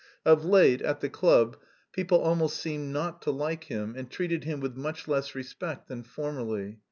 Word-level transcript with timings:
(Of 0.25 0.43
late, 0.43 0.81
at 0.81 1.01
the 1.01 1.09
club, 1.11 1.57
people 1.91 2.19
almost 2.21 2.57
seemed 2.59 2.91
not 2.91 3.21
to 3.21 3.29
like 3.31 3.65
him, 3.65 3.93
and 3.95 4.09
treated 4.09 4.45
him 4.45 4.59
with 4.59 4.75
much 4.75 5.07
less 5.07 5.35
respect 5.35 5.89
than 5.89 6.01
formerly.) 6.01 6.79